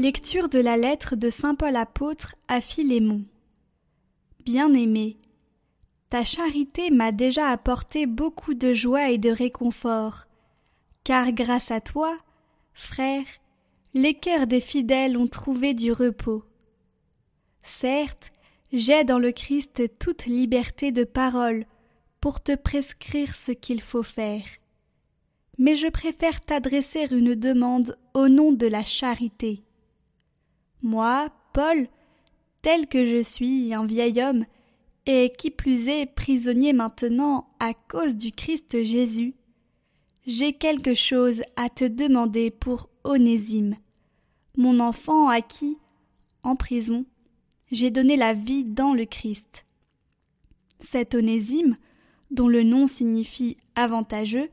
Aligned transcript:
Lecture 0.00 0.48
de 0.48 0.58
la 0.58 0.78
lettre 0.78 1.14
de 1.14 1.28
Saint 1.28 1.54
Paul 1.54 1.76
apôtre 1.76 2.34
à 2.48 2.62
Philémon. 2.62 3.22
Bien-aimé, 4.46 5.18
ta 6.08 6.24
charité 6.24 6.90
m'a 6.90 7.12
déjà 7.12 7.48
apporté 7.48 8.06
beaucoup 8.06 8.54
de 8.54 8.72
joie 8.72 9.10
et 9.10 9.18
de 9.18 9.28
réconfort, 9.28 10.24
car 11.04 11.32
grâce 11.32 11.70
à 11.70 11.82
toi, 11.82 12.16
frère, 12.72 13.26
les 13.92 14.14
cœurs 14.14 14.46
des 14.46 14.60
fidèles 14.60 15.18
ont 15.18 15.26
trouvé 15.26 15.74
du 15.74 15.92
repos. 15.92 16.44
Certes, 17.62 18.32
j'ai 18.72 19.04
dans 19.04 19.18
le 19.18 19.32
Christ 19.32 19.82
toute 19.98 20.24
liberté 20.24 20.92
de 20.92 21.04
parole 21.04 21.66
pour 22.22 22.42
te 22.42 22.56
prescrire 22.56 23.34
ce 23.34 23.52
qu'il 23.52 23.82
faut 23.82 24.02
faire. 24.02 24.46
Mais 25.58 25.76
je 25.76 25.88
préfère 25.88 26.40
t'adresser 26.40 27.06
une 27.10 27.34
demande 27.34 27.98
au 28.14 28.28
nom 28.28 28.50
de 28.50 28.66
la 28.66 28.82
charité. 28.82 29.62
Moi, 30.82 31.30
Paul, 31.52 31.88
tel 32.62 32.86
que 32.86 33.04
je 33.04 33.22
suis 33.22 33.74
un 33.74 33.86
vieil 33.86 34.22
homme, 34.22 34.44
et 35.06 35.32
qui 35.36 35.50
plus 35.50 35.88
est 35.88 36.06
prisonnier 36.06 36.72
maintenant 36.72 37.48
à 37.58 37.74
cause 37.74 38.16
du 38.16 38.32
Christ 38.32 38.82
Jésus, 38.82 39.34
j'ai 40.26 40.52
quelque 40.52 40.94
chose 40.94 41.42
à 41.56 41.68
te 41.68 41.84
demander 41.84 42.50
pour 42.50 42.88
Onésime, 43.04 43.76
mon 44.56 44.78
enfant 44.80 45.28
à 45.28 45.40
qui, 45.40 45.78
en 46.42 46.56
prison, 46.56 47.04
j'ai 47.70 47.90
donné 47.90 48.16
la 48.16 48.34
vie 48.34 48.64
dans 48.64 48.94
le 48.94 49.04
Christ. 49.04 49.64
Cet 50.80 51.14
Onésime, 51.14 51.76
dont 52.30 52.48
le 52.48 52.62
nom 52.62 52.86
signifie 52.86 53.56
avantageux, 53.74 54.50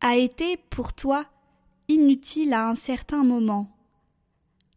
a 0.00 0.16
été 0.16 0.56
pour 0.70 0.92
toi 0.92 1.26
inutile 1.88 2.52
à 2.52 2.68
un 2.68 2.74
certain 2.74 3.22
moment. 3.22 3.70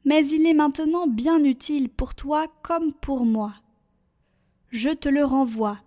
Mais 0.05 0.25
il 0.27 0.45
est 0.45 0.53
maintenant 0.53 1.07
bien 1.07 1.43
utile 1.43 1.89
pour 1.89 2.13
toi 2.15 2.47
comme 2.61 2.93
pour 2.93 3.25
moi. 3.25 3.53
Je 4.69 4.89
te 4.89 5.09
le 5.09 5.25
renvoie, 5.25 5.79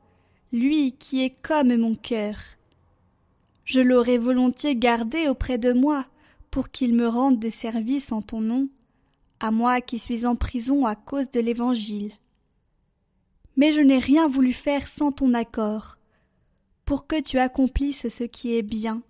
lui 0.53 0.93
qui 0.93 1.23
est 1.23 1.41
comme 1.43 1.77
mon 1.77 1.95
cœur. 1.95 2.37
Je 3.65 3.81
l'aurais 3.81 4.19
volontiers 4.19 4.77
gardé 4.77 5.29
auprès 5.29 5.59
de 5.59 5.73
moi 5.73 6.05
pour 6.51 6.71
qu'il 6.71 6.95
me 6.95 7.07
rende 7.07 7.39
des 7.39 7.51
services 7.51 8.13
en 8.13 8.23
ton 8.23 8.41
nom, 8.41 8.69
à 9.41 9.51
moi 9.51 9.81
qui 9.81 9.99
suis 9.99 10.27
en 10.27 10.37
prison 10.37 10.87
à 10.87 10.97
cause 10.97 11.31
de 11.31 11.41
l'Évangile. 11.41 12.13
Mais 13.57 13.73
je 13.73 13.83
n'ai 13.83 13.99
rien 13.99 14.27
voulu 14.27 14.53
faire 14.53 14.89
sans 14.89 15.13
ton 15.13 15.35
accord, 15.35 15.99
pour 16.85 17.07
que 17.07 17.21
tu 17.21 17.39
accomplisses 17.39 18.09
ce 18.09 18.25
qui 18.25 18.57
est 18.57 18.63
bien, 18.63 19.03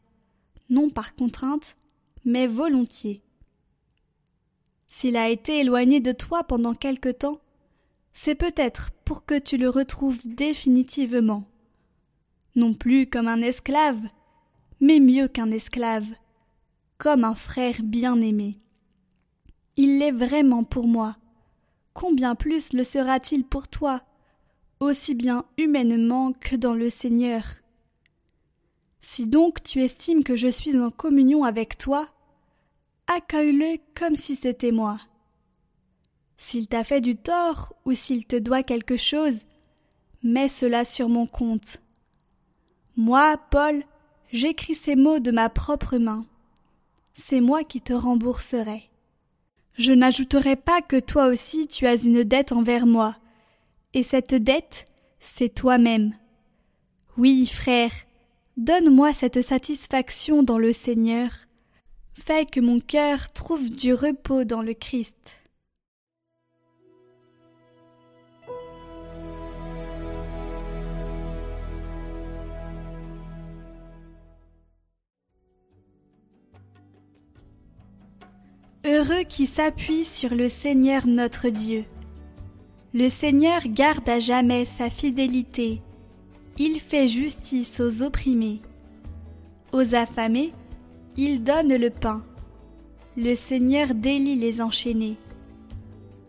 non 0.69 0.91
par 0.91 1.15
contrainte, 1.15 1.77
mais 2.25 2.47
volontiers. 2.47 3.23
S'il 4.89 5.17
a 5.17 5.29
été 5.29 5.61
éloigné 5.61 6.01
de 6.01 6.13
toi 6.13 6.45
pendant 6.45 6.75
quelque 6.75 7.11
temps, 7.11 7.41
c'est 8.15 8.35
peut-être 8.35 8.91
pour 9.05 9.25
que 9.25 9.39
tu 9.39 9.57
le 9.59 9.69
retrouves 9.69 10.21
définitivement. 10.25 11.45
Non 12.57 12.75
plus 12.75 13.07
comme 13.07 13.29
un 13.29 13.43
esclave, 13.43 14.03
mais 14.81 14.99
mieux 14.99 15.29
qu'un 15.29 15.51
esclave, 15.51 16.09
comme 16.97 17.25
un 17.25 17.35
frère 17.35 17.77
bien-aimé. 17.83 18.59
Il 19.77 19.99
l'est 19.99 20.11
vraiment 20.11 20.65
pour 20.65 20.89
moi. 20.89 21.17
Combien 21.95 22.35
plus 22.35 22.73
le 22.73 22.83
sera-t-il 22.83 23.45
pour 23.45 23.69
toi, 23.69 24.03
aussi 24.81 25.15
bien 25.15 25.45
humainement 25.57 26.33
que 26.33 26.57
dans 26.57 26.75
le 26.75 26.91
Seigneur? 26.91 27.45
Si 29.01 29.27
donc 29.27 29.63
tu 29.63 29.81
estimes 29.81 30.25
que 30.25 30.37
je 30.37 30.49
suis 30.49 30.79
en 30.79 30.91
communion 30.91 31.45
avec 31.45 31.79
toi, 31.79 32.09
accueille-le 33.19 33.79
comme 33.95 34.17
si 34.17 34.37
c'était 34.37 34.73
moi. 34.73 34.99
S'il 36.37 36.69
t'a 36.69 36.85
fait 36.85 37.01
du 37.01 37.17
tort 37.17 37.75
ou 37.85 37.93
s'il 37.93 38.25
te 38.27 38.37
doit 38.37 38.63
quelque 38.63 38.97
chose, 38.97 39.41
mets 40.23 40.49
cela 40.49 40.85
sur 40.85 41.09
mon 41.09 41.27
compte. 41.27 41.79
Moi, 42.97 43.37
Paul, 43.51 43.83
j'écris 44.33 44.77
ces 44.77 44.95
mots 44.95 45.19
de 45.19 45.33
ma 45.33 45.49
propre 45.49 45.99
main. 45.99 46.27
C'est 47.15 47.41
moi 47.41 47.65
qui 47.65 47.81
te 47.81 47.93
rembourserai. 47.93 48.85
Je 49.75 49.93
n'ajouterai 49.93 50.55
pas 50.57 50.81
que 50.81 50.99
toi 50.99 51.27
aussi 51.27 51.67
tu 51.67 51.87
as 51.87 52.05
une 52.05 52.23
dette 52.23 52.53
envers 52.53 52.87
moi, 52.87 53.17
et 53.95 54.03
cette 54.03 54.35
dette, 54.35 54.85
c'est 55.19 55.55
toi-même. 55.55 56.15
Oui, 57.17 57.47
frère, 57.47 57.93
donne-moi 58.57 59.13
cette 59.13 59.43
satisfaction 59.43 60.45
dans 60.45 60.59
le 60.59 60.73
Seigneur. 60.73 61.48
Fais 62.21 62.45
que 62.45 62.61
mon 62.61 62.81
cœur 62.81 63.31
trouve 63.31 63.71
du 63.71 63.95
repos 63.95 64.45
dans 64.45 64.61
le 64.61 64.75
Christ. 64.75 65.15
Heureux 78.85 79.23
qui 79.27 79.47
s'appuie 79.47 80.05
sur 80.05 80.35
le 80.35 80.49
Seigneur 80.49 81.07
notre 81.07 81.49
Dieu. 81.49 81.85
Le 82.93 83.09
Seigneur 83.09 83.63
garde 83.69 84.09
à 84.09 84.19
jamais 84.19 84.65
sa 84.65 84.91
fidélité. 84.91 85.81
Il 86.59 86.81
fait 86.81 87.09
justice 87.09 87.81
aux 87.81 88.03
opprimés. 88.03 88.61
Aux 89.73 89.95
affamés, 89.95 90.53
il 91.17 91.43
donne 91.43 91.75
le 91.75 91.91
pain. 91.91 92.23
Le 93.17 93.35
Seigneur 93.35 93.95
délie 93.95 94.37
les 94.37 94.61
enchaînés. 94.61 95.17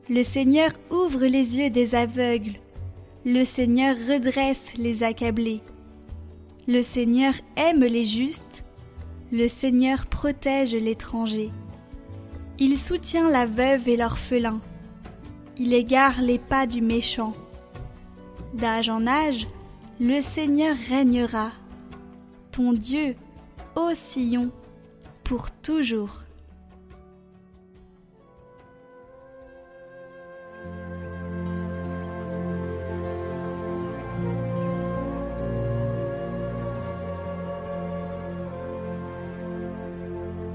Le 0.09 0.23
Seigneur 0.23 0.72
ouvre 0.90 1.25
les 1.25 1.59
yeux 1.59 1.69
des 1.69 1.94
aveugles. 1.94 2.56
Le 3.25 3.44
Seigneur 3.44 3.95
redresse 3.95 4.73
les 4.78 5.03
accablés. 5.03 5.62
Le 6.68 6.81
Seigneur 6.81 7.34
aime 7.56 7.81
les 7.81 8.06
justes. 8.06 8.63
Le 9.31 9.47
Seigneur 9.47 10.07
protège 10.07 10.73
l'étranger. 10.73 11.51
Il 12.57 12.79
soutient 12.79 13.29
la 13.29 13.45
veuve 13.45 13.88
et 13.88 13.97
l'orphelin. 13.97 14.59
Il 15.57 15.73
égare 15.73 16.22
les 16.22 16.39
pas 16.39 16.66
du 16.66 16.81
méchant. 16.81 17.35
D'âge 18.53 18.89
en 18.89 19.06
âge, 19.06 19.47
le 20.00 20.22
Seigneur 20.22 20.75
régnera. 20.89 21.51
Ton 22.51 22.73
Dieu, 22.73 23.16
ô 23.75 23.94
Sion, 23.94 24.50
pour 25.29 25.51
toujours. 25.51 26.23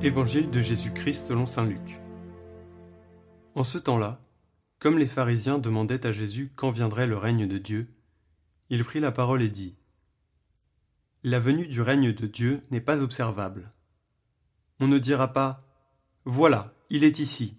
Évangile 0.02 0.50
de 0.50 0.60
Jésus-Christ 0.60 1.28
selon 1.28 1.46
Saint 1.46 1.64
Luc. 1.64 1.78
En 3.54 3.62
ce 3.62 3.78
temps-là, 3.78 4.20
comme 4.80 4.98
les 4.98 5.06
pharisiens 5.06 5.60
demandaient 5.60 6.04
à 6.04 6.10
Jésus 6.10 6.50
quand 6.56 6.72
viendrait 6.72 7.06
le 7.06 7.16
règne 7.16 7.46
de 7.46 7.58
Dieu, 7.58 7.86
il 8.70 8.82
prit 8.82 8.98
la 8.98 9.12
parole 9.12 9.42
et 9.42 9.50
dit 9.50 9.76
La 11.22 11.38
venue 11.38 11.68
du 11.68 11.80
règne 11.80 12.12
de 12.12 12.26
Dieu 12.26 12.64
n'est 12.72 12.80
pas 12.80 13.02
observable. 13.02 13.70
On 14.80 14.88
ne 14.88 14.98
dira 14.98 15.32
pas 15.32 15.64
Voilà, 16.24 16.74
il 16.90 17.04
est 17.04 17.18
ici, 17.18 17.56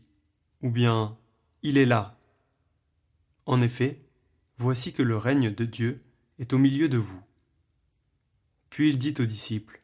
ou 0.62 0.70
bien 0.70 1.18
Il 1.64 1.78
est 1.78 1.86
là. 1.86 2.20
En 3.46 3.62
effet, 3.62 4.02
voici 4.58 4.94
que 4.94 5.04
le 5.04 5.18
règne 5.18 5.54
de 5.54 5.66
Dieu 5.66 6.04
est 6.40 6.54
au 6.54 6.58
milieu 6.58 6.90
de 6.90 6.98
vous. 6.98 7.22
Puis 8.70 8.90
il 8.90 8.98
dit 8.98 9.16
aux 9.20 9.26
disciples 9.26 9.82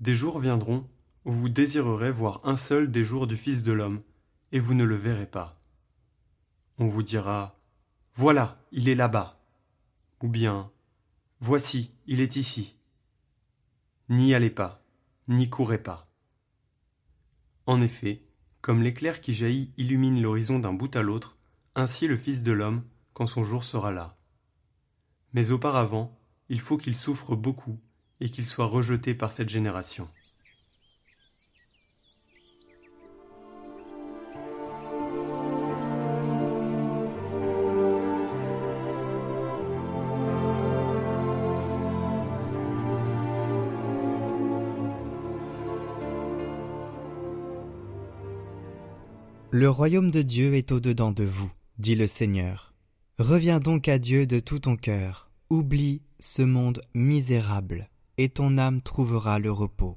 Des 0.00 0.14
jours 0.14 0.38
viendront 0.38 0.88
où 1.26 1.32
vous 1.32 1.48
désirerez 1.48 2.12
voir 2.12 2.40
un 2.44 2.56
seul 2.56 2.90
des 2.90 3.04
jours 3.04 3.26
du 3.26 3.36
Fils 3.36 3.64
de 3.64 3.72
l'homme, 3.72 4.02
et 4.52 4.60
vous 4.60 4.74
ne 4.74 4.84
le 4.84 4.94
verrez 4.94 5.26
pas. 5.26 5.60
On 6.78 6.86
vous 6.86 7.02
dira 7.02 7.58
Voilà, 8.14 8.64
il 8.70 8.88
est 8.88 8.94
là-bas. 8.94 9.44
Ou 10.22 10.28
bien 10.28 10.70
Voici, 11.40 11.92
il 12.06 12.20
est 12.20 12.36
ici. 12.36 12.76
N'y 14.08 14.34
allez 14.34 14.50
pas, 14.50 14.82
n'y 15.28 15.50
courez 15.50 15.82
pas. 15.82 16.05
En 17.66 17.80
effet, 17.80 18.22
comme 18.60 18.82
l'éclair 18.82 19.20
qui 19.20 19.34
jaillit 19.34 19.72
illumine 19.76 20.22
l'horizon 20.22 20.58
d'un 20.58 20.72
bout 20.72 20.94
à 20.96 21.02
l'autre, 21.02 21.36
ainsi 21.74 22.06
le 22.06 22.16
Fils 22.16 22.42
de 22.42 22.52
l'homme, 22.52 22.84
quand 23.12 23.26
son 23.26 23.44
jour 23.44 23.64
sera 23.64 23.92
là. 23.92 24.16
Mais 25.32 25.50
auparavant, 25.50 26.18
il 26.48 26.60
faut 26.60 26.78
qu'il 26.78 26.96
souffre 26.96 27.36
beaucoup 27.36 27.80
et 28.20 28.30
qu'il 28.30 28.46
soit 28.46 28.66
rejeté 28.66 29.14
par 29.14 29.32
cette 29.32 29.48
génération. 29.48 30.08
Le 49.58 49.70
royaume 49.70 50.10
de 50.10 50.20
Dieu 50.20 50.54
est 50.54 50.70
au-dedans 50.70 51.12
de 51.12 51.24
vous, 51.24 51.50
dit 51.78 51.94
le 51.94 52.06
Seigneur. 52.06 52.74
Reviens 53.18 53.58
donc 53.58 53.88
à 53.88 53.98
Dieu 53.98 54.26
de 54.26 54.38
tout 54.38 54.58
ton 54.58 54.76
cœur, 54.76 55.30
oublie 55.48 56.02
ce 56.20 56.42
monde 56.42 56.82
misérable, 56.92 57.88
et 58.18 58.28
ton 58.28 58.58
âme 58.58 58.82
trouvera 58.82 59.38
le 59.38 59.50
repos. 59.50 59.96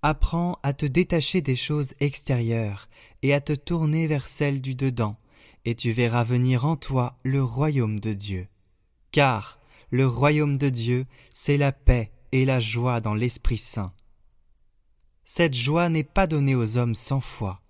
Apprends 0.00 0.60
à 0.62 0.74
te 0.74 0.86
détacher 0.86 1.40
des 1.40 1.56
choses 1.56 1.94
extérieures 1.98 2.88
et 3.24 3.34
à 3.34 3.40
te 3.40 3.52
tourner 3.52 4.06
vers 4.06 4.28
celles 4.28 4.60
du 4.60 4.76
dedans, 4.76 5.16
et 5.64 5.74
tu 5.74 5.90
verras 5.90 6.22
venir 6.22 6.66
en 6.66 6.76
toi 6.76 7.18
le 7.24 7.42
royaume 7.42 7.98
de 7.98 8.12
Dieu. 8.12 8.46
Car 9.10 9.58
le 9.90 10.06
royaume 10.06 10.56
de 10.56 10.68
Dieu, 10.68 11.06
c'est 11.34 11.56
la 11.56 11.72
paix 11.72 12.12
et 12.30 12.44
la 12.44 12.60
joie 12.60 13.00
dans 13.00 13.14
l'Esprit 13.14 13.58
Saint. 13.58 13.92
Cette 15.24 15.54
joie 15.54 15.88
n'est 15.88 16.04
pas 16.04 16.28
donnée 16.28 16.54
aux 16.54 16.76
hommes 16.78 16.94
sans 16.94 17.20
foi. 17.20 17.60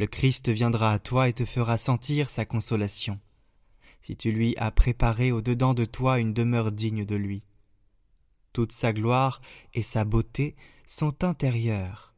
Le 0.00 0.06
Christ 0.06 0.48
viendra 0.48 0.92
à 0.92 0.98
toi 0.98 1.28
et 1.28 1.34
te 1.34 1.44
fera 1.44 1.76
sentir 1.76 2.30
sa 2.30 2.46
consolation, 2.46 3.20
si 4.00 4.16
tu 4.16 4.32
lui 4.32 4.54
as 4.56 4.70
préparé 4.70 5.30
au 5.30 5.42
dedans 5.42 5.74
de 5.74 5.84
toi 5.84 6.20
une 6.20 6.32
demeure 6.32 6.72
digne 6.72 7.04
de 7.04 7.16
lui. 7.16 7.42
Toute 8.54 8.72
sa 8.72 8.94
gloire 8.94 9.42
et 9.74 9.82
sa 9.82 10.06
beauté 10.06 10.56
sont 10.86 11.22
intérieures. 11.22 12.14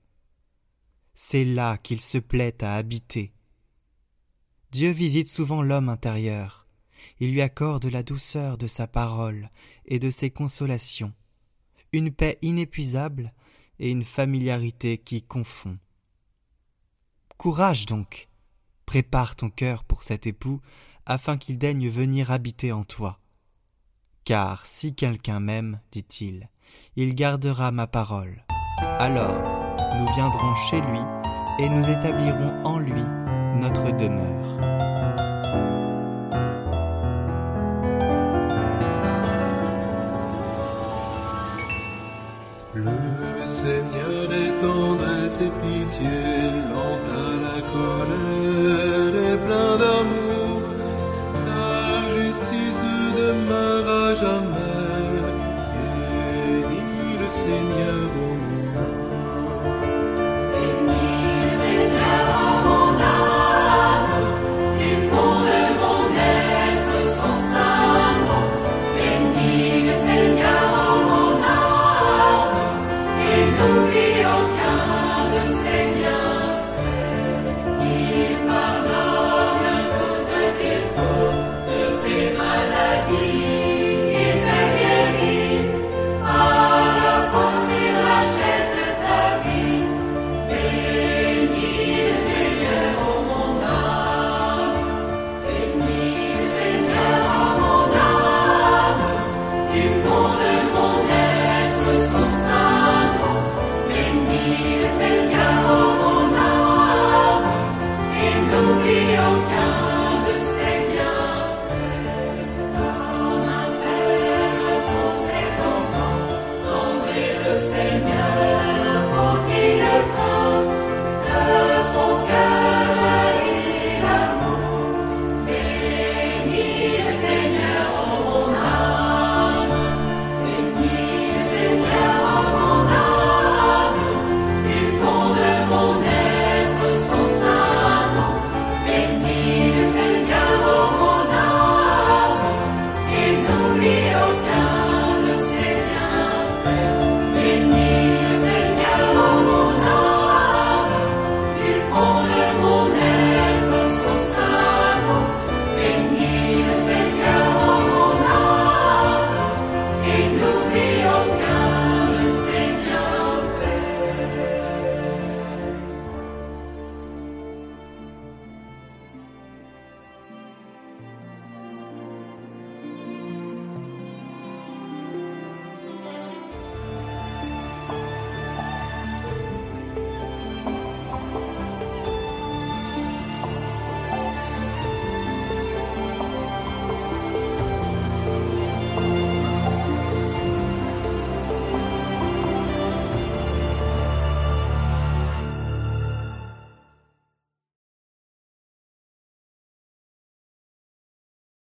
C'est 1.17 1.44
là 1.44 1.76
qu'il 1.76 2.00
se 2.00 2.19
plaît 2.19 2.62
à 2.62 2.76
habiter. 2.76 3.32
Dieu 4.70 4.93
visite 4.93 5.26
souvent 5.26 5.61
l'homme 5.61 5.88
intérieur. 5.88 6.69
Il 7.19 7.32
lui 7.32 7.43
accorde 7.43 7.87
la 7.87 8.05
douceur 8.05 8.58
de 8.58 8.69
sa 8.69 8.87
parole 8.87 9.50
et 9.87 9.99
de 9.99 10.12
ses 10.12 10.31
consolations, 10.31 11.12
une 11.90 12.12
paix 12.12 12.38
inépuisable 12.43 13.32
et 13.81 13.90
une 13.90 14.05
familiarité 14.05 14.99
qui 14.99 15.25
confond. 15.25 15.79
Courage 17.43 17.87
donc, 17.87 18.29
prépare 18.87 19.35
ton 19.35 19.50
cœur 19.50 19.83
pour 19.83 20.05
cet 20.05 20.29
époux, 20.29 20.61
afin 21.06 21.37
qu'il 21.37 21.59
daigne 21.59 21.89
venir 21.89 22.31
habiter 22.31 22.71
en 22.71 22.85
toi. 22.85 23.19
Car 24.25 24.65
si 24.65 24.94
quelqu'un 24.94 25.41
m'aime, 25.41 25.81
dit-il, 25.91 26.49
il 26.94 27.17
gardera 27.17 27.73
ma 27.73 27.89
parole. 27.89 28.44
Alors 28.79 29.43
nous 29.99 30.15
viendrons 30.15 30.55
chez 30.71 30.81
lui 30.83 31.00
et 31.59 31.69
nous 31.69 31.83
établirons 31.83 32.65
en 32.65 32.79
lui 32.79 33.03
notre 33.61 33.91
demeure. 33.91 34.71
Le 42.74 42.84
Seigneur 43.44 44.32
est 44.32 44.58
tendresse 44.62 45.40
et 45.42 45.52
pitié, 45.60 46.08
lent 46.72 47.02
à 47.04 47.36
la 47.44 47.60
colère 47.70 49.14
et 49.14 49.36
plein 49.36 49.76
d'amour. 49.76 50.62
Sa 51.34 52.14
justice 52.16 52.82
demeure 53.14 53.86
à 53.86 54.14
jamais. 54.14 54.62
Le 57.20 57.28
Seigneur 57.28 58.08